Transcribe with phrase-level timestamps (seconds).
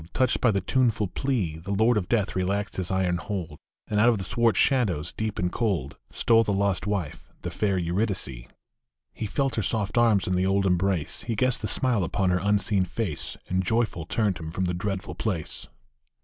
[0.13, 4.09] Touched by the tuneful pie The Lord of Death relaxed his iron hold, Arid out
[4.09, 8.47] of the swart shadows, deep and cold, Stole the lost wife, the fair Eurydice.
[9.13, 12.39] He felt her soft arms in the old embrace, He guessed the smile upon her
[12.41, 15.67] unseen face, And joyful turned him from the dreadful place.